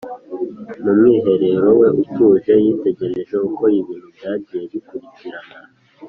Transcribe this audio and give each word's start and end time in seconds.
Mu 0.83 0.91
mwiherero 0.97 1.69
we 1.79 1.87
utuje, 2.01 2.53
yitegereje 2.63 3.35
uko 3.47 3.63
ibintu 3.79 4.07
byagiye 4.15 4.63
bikurikirana 4.71 5.55